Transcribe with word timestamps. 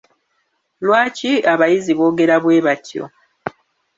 Lwaki 0.85 1.31
abayizi 1.53 1.91
boogera 1.97 2.35
bwe 2.43 2.57
batyo? 2.65 3.03